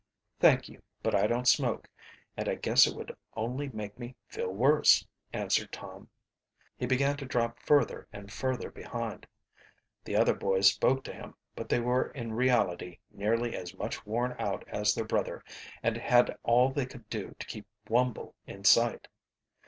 [0.39, 1.87] "Thank you, but I don't smoke,
[2.35, 6.09] and I guess it would only make me feel worse," answered Tom.
[6.75, 9.27] He began to drop further and further behind.
[10.05, 14.35] The other boys spoke to him, but they were in reality nearly as much worn
[14.39, 15.43] out as their brother,
[15.83, 19.07] and had all they could do to keep Wumble in sight.